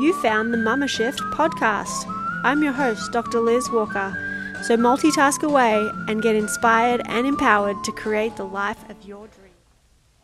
[0.00, 2.04] You found the Mama Shift podcast.
[2.42, 3.38] I'm your host, Dr.
[3.38, 4.12] Liz Walker.
[4.64, 9.54] So multitask away and get inspired and empowered to create the life of your dreams.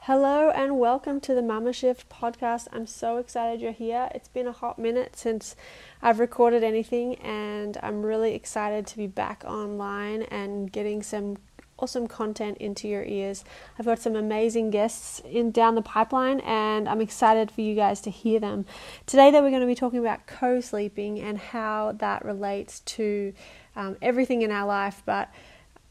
[0.01, 2.67] Hello and welcome to the Mama Shift podcast.
[2.73, 4.11] I'm so excited you're here.
[4.13, 5.55] It's been a hot minute since
[6.03, 11.37] I've recorded anything, and I'm really excited to be back online and getting some
[11.81, 13.45] awesome content into your ears.
[13.79, 18.01] I've got some amazing guests in down the pipeline and I'm excited for you guys
[18.03, 18.67] to hear them.
[19.07, 23.33] Today though we're going to be talking about co-sleeping and how that relates to
[23.77, 25.33] um, everything in our life but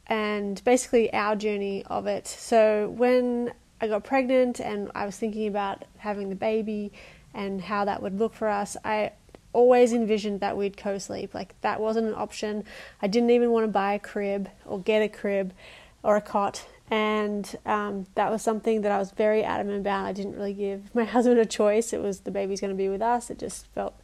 [0.07, 2.27] and basically our journey of it.
[2.27, 6.91] So when I got pregnant and I was thinking about having the baby
[7.33, 9.11] and how that would look for us, I
[9.53, 11.33] always envisioned that we'd co sleep.
[11.33, 12.63] Like, that wasn't an option.
[13.01, 15.53] I didn't even want to buy a crib or get a crib
[16.03, 16.65] or a cot.
[16.91, 20.05] And um, that was something that I was very adamant about.
[20.05, 21.93] I didn't really give my husband a choice.
[21.93, 23.29] It was the baby's going to be with us.
[23.29, 23.99] It just felt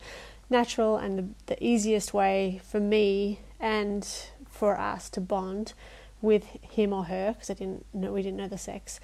[0.49, 4.07] natural and the, the easiest way for me and
[4.47, 5.73] for us to bond
[6.21, 8.99] with him or her because I didn't know we didn't know the sex.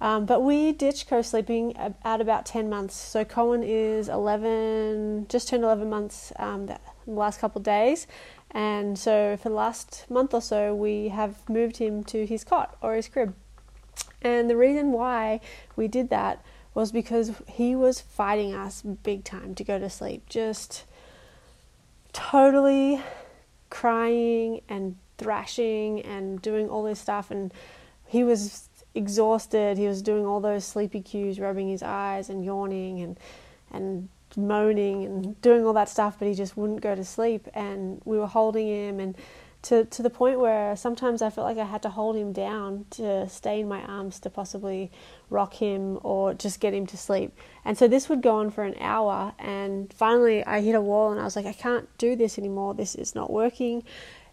[0.00, 2.96] Um, but we ditched co-sleeping at about 10 months.
[2.96, 8.08] So Cohen is 11, just turned 11 months um, the last couple of days.
[8.52, 12.76] And so for the last month or so, we have moved him to his cot
[12.82, 13.34] or his crib.
[14.20, 15.40] And the reason why
[15.74, 20.28] we did that was because he was fighting us big time to go to sleep.
[20.28, 20.84] Just
[22.12, 23.00] totally
[23.70, 27.30] crying and thrashing and doing all this stuff.
[27.30, 27.52] And
[28.06, 29.78] he was exhausted.
[29.78, 33.18] He was doing all those sleepy cues, rubbing his eyes and yawning and
[33.70, 37.48] and moaning and doing all that stuff, but he just wouldn't go to sleep.
[37.54, 39.16] And we were holding him, and
[39.62, 42.86] to to the point where sometimes I felt like I had to hold him down
[42.90, 44.90] to stay in my arms to possibly
[45.30, 47.36] rock him or just get him to sleep.
[47.64, 51.10] And so this would go on for an hour, and finally I hit a wall,
[51.10, 52.74] and I was like, I can't do this anymore.
[52.74, 53.82] This is not working.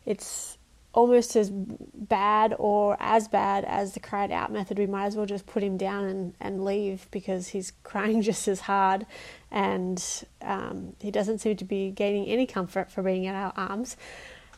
[0.06, 0.59] It's
[0.94, 5.26] almost as bad or as bad as the cried out method, we might as well
[5.26, 9.06] just put him down and, and leave because he's crying just as hard
[9.52, 13.98] and um, he doesn't seem to be gaining any comfort for being in our arms.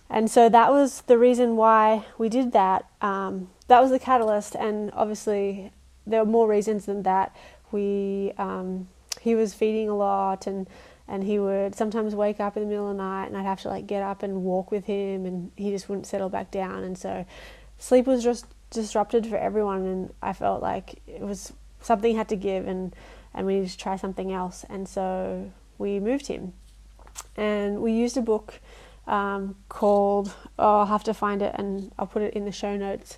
[0.09, 2.85] And so that was the reason why we did that.
[3.01, 5.71] Um, that was the catalyst, and obviously
[6.05, 7.33] there were more reasons than that.
[7.71, 8.89] We um,
[9.21, 10.67] he was feeding a lot and
[11.11, 13.61] and he would sometimes wake up in the middle of the night and I'd have
[13.63, 16.85] to like get up and walk with him and he just wouldn't settle back down.
[16.85, 17.25] And so
[17.77, 21.51] sleep was just disrupted for everyone and I felt like it was
[21.81, 22.95] something had to give and
[23.33, 24.63] and we needed to try something else.
[24.69, 26.53] And so we moved him.
[27.35, 28.61] And we used a book
[29.05, 32.77] um, called oh I'll have to find it and I'll put it in the show
[32.77, 33.17] notes.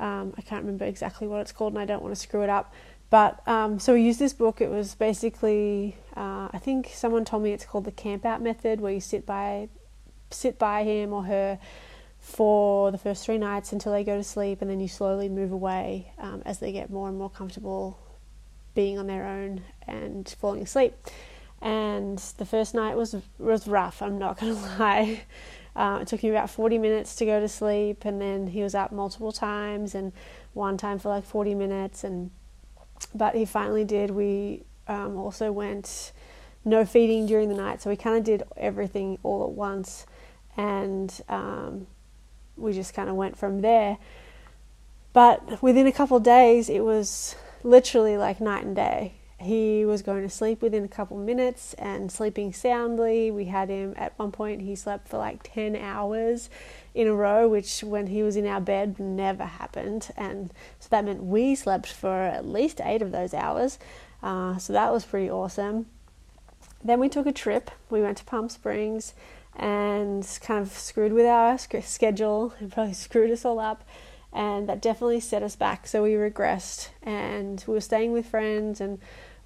[0.00, 2.50] Um, I can't remember exactly what it's called and I don't want to screw it
[2.50, 2.74] up
[3.10, 4.60] but um, so we used this book.
[4.60, 8.80] It was basically, uh, I think someone told me it's called the camp out method,
[8.80, 9.68] where you sit by,
[10.30, 11.58] sit by him or her
[12.18, 15.52] for the first three nights until they go to sleep, and then you slowly move
[15.52, 17.98] away um, as they get more and more comfortable
[18.74, 20.94] being on their own and falling asleep.
[21.62, 24.02] And the first night was was rough.
[24.02, 25.22] I'm not gonna lie.
[25.74, 28.74] Uh, it took me about 40 minutes to go to sleep, and then he was
[28.74, 30.12] up multiple times, and
[30.52, 32.30] one time for like 40 minutes, and
[33.14, 34.10] but he finally did.
[34.10, 36.12] We um, also went
[36.64, 40.06] no feeding during the night, so we kind of did everything all at once,
[40.56, 41.86] and um,
[42.56, 43.98] we just kind of went from there.
[45.12, 49.14] But within a couple days, it was literally like night and day.
[49.40, 53.30] He was going to sleep within a couple minutes and sleeping soundly.
[53.30, 56.50] We had him at one point, he slept for like 10 hours
[56.92, 60.10] in a row, which when he was in our bed never happened.
[60.16, 63.78] And so that meant we slept for at least eight of those hours.
[64.24, 65.86] Uh, so that was pretty awesome.
[66.82, 67.70] Then we took a trip.
[67.90, 69.14] We went to Palm Springs
[69.54, 73.84] and kind of screwed with our schedule and probably screwed us all up.
[74.32, 75.86] And that definitely set us back.
[75.86, 78.98] So we regressed and we were staying with friends and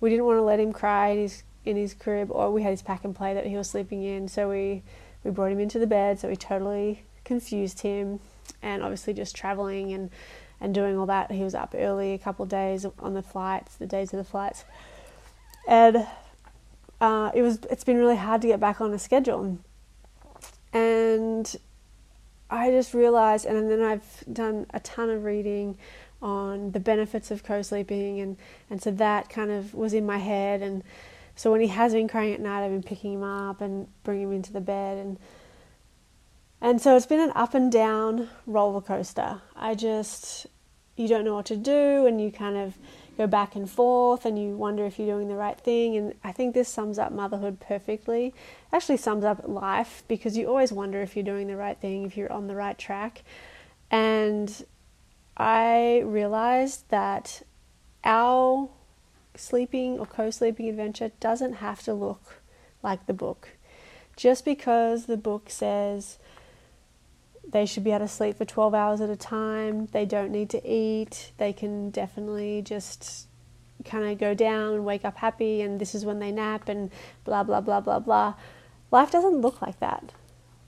[0.02, 2.72] we didn't want to let him cry in his, in his crib or we had
[2.72, 4.28] his pack and play that he was sleeping in.
[4.28, 4.82] So we,
[5.24, 6.18] we brought him into the bed.
[6.18, 8.20] So we totally confused him,
[8.60, 10.10] and obviously just traveling and
[10.60, 11.30] and doing all that.
[11.30, 14.64] He was up early a couple days on the flights, the days of the flights,
[15.66, 16.06] and
[17.00, 19.58] uh, it was it's been really hard to get back on a schedule.
[20.72, 21.56] And
[22.48, 25.78] I just realized, and then I've done a ton of reading
[26.22, 28.36] on the benefits of co-sleeping, and
[28.70, 30.82] and so that kind of was in my head, and
[31.34, 34.28] so when he has been crying at night, I've been picking him up and bringing
[34.28, 35.18] him into the bed and
[36.62, 39.42] and so it's been an up and down roller coaster.
[39.56, 40.46] I just,
[40.96, 42.78] you don't know what to do, and you kind of
[43.18, 45.96] go back and forth and you wonder if you're doing the right thing.
[45.96, 48.32] And I think this sums up motherhood perfectly.
[48.72, 52.16] Actually, sums up life because you always wonder if you're doing the right thing, if
[52.16, 53.24] you're on the right track.
[53.90, 54.64] And
[55.36, 57.42] I realized that
[58.04, 58.68] our
[59.34, 62.42] sleeping or co sleeping adventure doesn't have to look
[62.82, 63.48] like the book.
[64.16, 66.18] Just because the book says
[67.50, 70.50] they should be able to sleep for 12 hours at a time, they don't need
[70.50, 73.26] to eat, they can definitely just
[73.84, 76.90] kind of go down and wake up happy, and this is when they nap, and
[77.24, 78.34] blah, blah, blah, blah, blah.
[78.90, 80.12] Life doesn't look like that.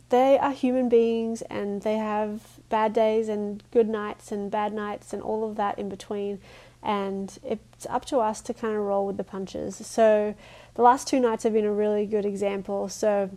[0.09, 5.13] They are human beings and they have bad days and good nights and bad nights
[5.13, 6.41] and all of that in between.
[6.83, 9.77] And it's up to us to kind of roll with the punches.
[9.77, 10.35] So,
[10.75, 12.89] the last two nights have been a really good example.
[12.89, 13.31] So,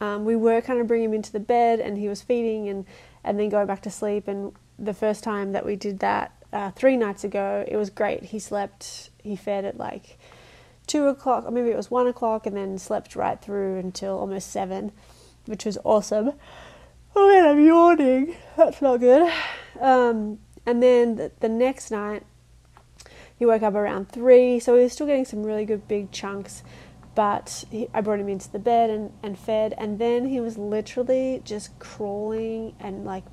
[0.00, 2.86] um, we were kind of bringing him into the bed and he was feeding and,
[3.24, 4.26] and then going back to sleep.
[4.26, 8.24] And the first time that we did that uh, three nights ago, it was great.
[8.24, 10.18] He slept, he fed at like
[10.86, 14.50] two o'clock, or maybe it was one o'clock, and then slept right through until almost
[14.50, 14.92] seven,
[15.46, 16.32] which was awesome.
[17.16, 18.36] Oh man, I'm yawning.
[18.56, 19.32] That's not good.
[19.80, 22.24] Um, and then the, the next night,
[23.38, 26.62] he woke up around three, so he was still getting some really good big chunks
[27.16, 30.56] but he, I brought him into the bed and, and fed, and then he was
[30.56, 33.24] literally just crawling and like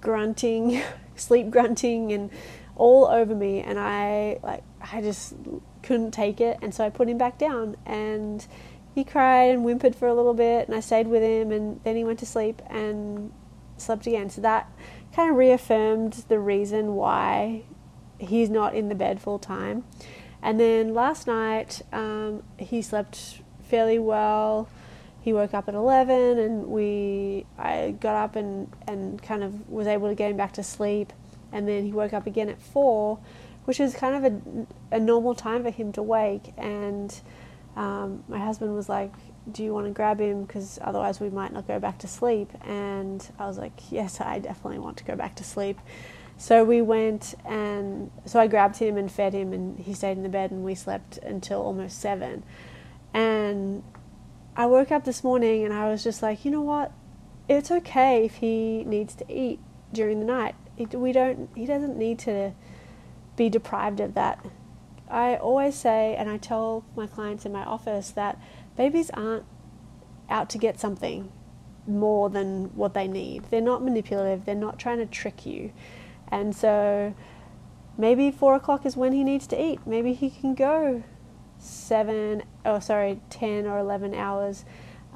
[0.00, 0.80] grunting,
[1.16, 2.30] sleep grunting, and
[2.76, 4.62] all over me, and I like
[4.92, 5.34] I just
[5.82, 8.46] couldn't take it, and so I put him back down, and
[8.94, 11.96] he cried and whimpered for a little bit, and I stayed with him, and then
[11.96, 13.32] he went to sleep and
[13.76, 14.30] slept again.
[14.30, 14.70] So that
[15.14, 17.62] kind of reaffirmed the reason why
[18.18, 19.84] he's not in the bed full time.
[20.42, 24.68] And then last night, um, he slept fairly well.
[25.20, 29.86] He woke up at 11 and we I got up and, and kind of was
[29.86, 31.12] able to get him back to sleep.
[31.50, 33.18] And then he woke up again at 4,
[33.64, 36.52] which is kind of a, a normal time for him to wake.
[36.58, 37.18] And
[37.76, 39.12] um, my husband was like,
[39.50, 42.50] do you want to grab him because otherwise we might not go back to sleep
[42.64, 45.78] and i was like yes i definitely want to go back to sleep
[46.36, 50.22] so we went and so I grabbed him and fed him, and he stayed in
[50.22, 52.42] the bed, and we slept until almost seven.
[53.12, 53.82] And
[54.56, 56.92] I woke up this morning and I was just like, you know what?
[57.48, 59.60] It's okay if he needs to eat
[59.92, 60.54] during the night.
[60.92, 61.48] we don't.
[61.54, 62.52] He doesn't need to
[63.36, 64.44] be deprived of that.
[65.14, 68.38] I always say, and I tell my clients in my office that
[68.76, 69.44] babies aren't
[70.28, 71.30] out to get something
[71.86, 73.44] more than what they need.
[73.50, 74.44] They're not manipulative.
[74.44, 75.72] They're not trying to trick you.
[76.28, 77.14] And so
[77.96, 79.86] maybe four o'clock is when he needs to eat.
[79.86, 81.04] Maybe he can go
[81.58, 84.64] seven, oh sorry, ten or eleven hours,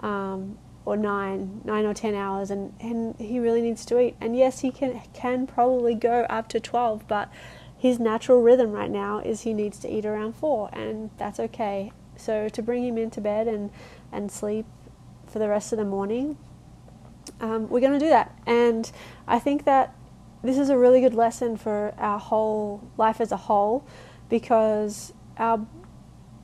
[0.00, 4.16] um, or nine, nine or ten hours, and, and he really needs to eat.
[4.20, 7.30] And yes, he can can probably go up to twelve, but
[7.78, 11.92] his natural rhythm right now is he needs to eat around four, and that's okay.
[12.16, 13.70] So to bring him into bed and
[14.10, 14.66] and sleep
[15.26, 16.36] for the rest of the morning,
[17.40, 18.36] um, we're going to do that.
[18.46, 18.90] And
[19.26, 19.94] I think that
[20.42, 23.86] this is a really good lesson for our whole life as a whole
[24.28, 25.66] because our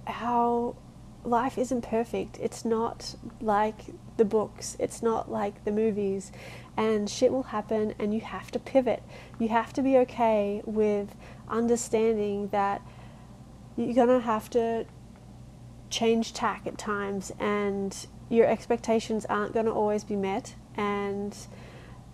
[0.07, 0.77] our
[1.25, 2.39] life isn't perfect.
[2.41, 4.77] It's not like the books.
[4.79, 6.31] It's not like the movies.
[6.77, 9.03] And shit will happen and you have to pivot.
[9.39, 11.15] You have to be okay with
[11.49, 12.83] understanding that
[13.77, 14.87] you're going to have to
[15.91, 21.37] change tack at times and your expectations aren't going to always be met and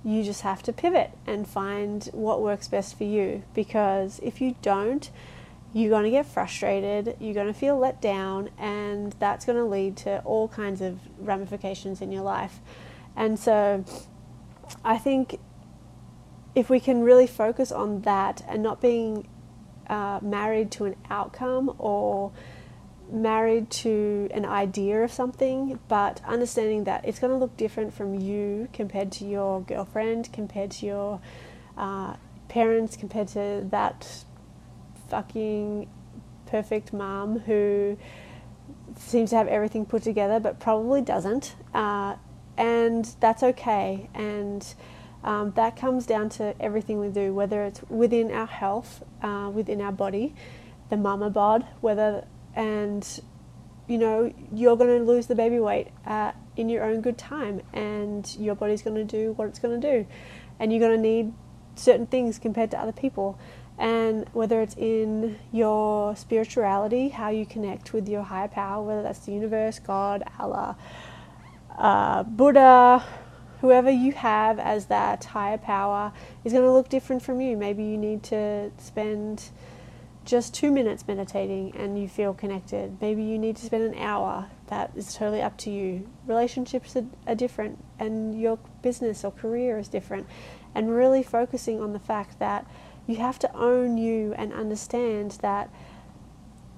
[0.05, 4.57] you just have to pivot and find what works best for you because if you
[4.63, 5.11] don't,
[5.73, 9.65] you're going to get frustrated, you're going to feel let down, and that's going to
[9.65, 12.59] lead to all kinds of ramifications in your life.
[13.15, 13.85] And so
[14.85, 15.39] I think
[16.55, 19.29] if we can really focus on that and not being
[19.89, 22.33] uh, married to an outcome or
[23.13, 28.15] married to an idea of something, but understanding that it's going to look different from
[28.15, 31.21] you compared to your girlfriend, compared to your
[31.77, 32.15] uh,
[32.49, 34.25] parents, compared to that
[35.09, 35.89] fucking
[36.47, 37.97] perfect mom who
[38.97, 41.55] seems to have everything put together but probably doesn't.
[41.75, 42.17] Uh,
[42.61, 44.11] and that's okay.
[44.15, 44.75] And
[45.25, 49.81] um, that comes down to everything we do, whether it's within our health, uh, within
[49.81, 50.35] our body,
[50.91, 53.21] the mama bod, whether and
[53.89, 57.63] you know you're going to lose the baby weight uh, in your own good time
[57.73, 60.07] and your body's going to do what it's going to do
[60.59, 61.33] and you're going to need
[61.77, 63.39] certain things compared to other people
[63.79, 69.21] and whether it's in your spirituality how you connect with your higher power whether that's
[69.21, 70.77] the universe god allah
[71.81, 73.05] uh, buddha
[73.61, 76.13] whoever you have as that higher power
[76.45, 79.51] is going to look different from you maybe you need to spend
[80.25, 82.97] just two minutes meditating and you feel connected.
[83.01, 84.47] Maybe you need to spend an hour.
[84.69, 86.09] That is totally up to you.
[86.27, 90.27] Relationships are, are different, and your business or career is different.
[90.75, 92.67] And really focusing on the fact that
[93.07, 95.69] you have to own you and understand that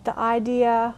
[0.05, 0.95] the idea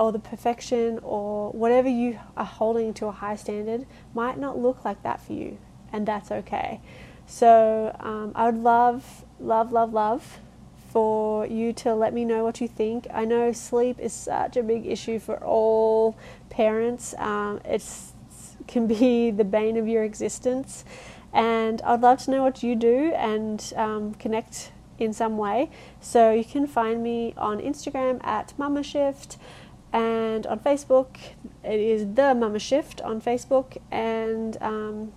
[0.00, 4.82] or the perfection or whatever you are holding to a high standard might not look
[4.82, 5.58] like that for you,
[5.92, 6.80] and that's okay.
[7.26, 10.40] So um, I would love, love, love, love
[10.90, 13.06] for you to let me know what you think.
[13.12, 16.16] I know sleep is such a big issue for all
[16.48, 17.14] parents.
[17.18, 17.84] Um, it
[18.66, 20.82] can be the bane of your existence,
[21.30, 25.70] and I'd love to know what you do and um, connect in some way.
[26.00, 29.36] So you can find me on Instagram at Mama Shift
[29.92, 31.16] and on Facebook
[31.64, 35.12] it is the Mama Shift on Facebook and um,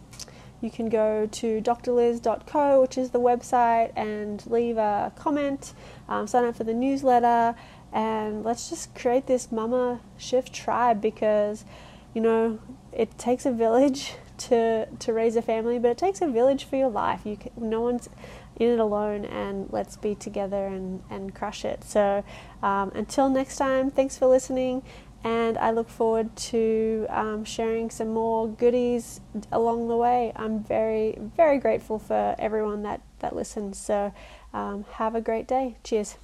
[0.64, 5.74] you can go to drliz.co, which is the website, and leave a comment,
[6.08, 7.54] um, sign up for the newsletter,
[7.92, 11.66] and let's just create this Mama Shift tribe because,
[12.14, 12.60] you know,
[12.94, 16.78] it takes a village to to raise a family, but it takes a village for
[16.78, 17.22] your life.
[17.26, 18.08] You can, no one's
[18.58, 21.84] in it alone, and let's be together and and crush it.
[21.84, 22.24] So,
[22.62, 24.84] um, until next time, thanks for listening
[25.24, 30.34] and I look forward to um, sharing some more goodies along the way.
[30.36, 33.78] I'm very, very grateful for everyone that, that listens.
[33.78, 34.14] So,
[34.54, 35.78] um, have a great day.
[35.84, 36.18] Cheers.